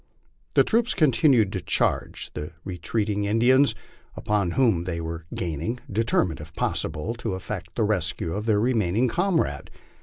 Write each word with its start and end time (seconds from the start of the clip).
The 0.55 0.63
troops 0.63 0.95
continued 0.95 1.53
to 1.53 1.61
charge 1.61 2.31
the 2.33 2.53
retreating 2.65 3.25
Indians, 3.25 3.75
upon 4.15 4.53
whom 4.57 4.85
they 4.85 4.99
were 4.99 5.25
gaining, 5.35 5.79
determined 5.91 6.39
if 6.41 6.55
possible 6.55 7.13
to 7.13 7.35
effect 7.35 7.75
the 7.75 7.83
rescue 7.83 8.33
of 8.33 8.47
their 8.47 8.59
remaining 8.59 9.03
1 9.05 9.09
comrade. 9.09 9.69